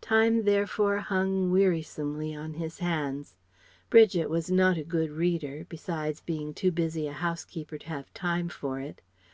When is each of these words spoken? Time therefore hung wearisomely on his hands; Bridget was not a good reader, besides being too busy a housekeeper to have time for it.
Time 0.00 0.44
therefore 0.44 0.96
hung 0.96 1.50
wearisomely 1.52 2.34
on 2.34 2.54
his 2.54 2.78
hands; 2.78 3.34
Bridget 3.90 4.30
was 4.30 4.50
not 4.50 4.78
a 4.78 4.82
good 4.82 5.10
reader, 5.10 5.66
besides 5.68 6.22
being 6.22 6.54
too 6.54 6.72
busy 6.72 7.06
a 7.06 7.12
housekeeper 7.12 7.76
to 7.76 7.88
have 7.90 8.14
time 8.14 8.48
for 8.48 8.80
it. 8.80 9.02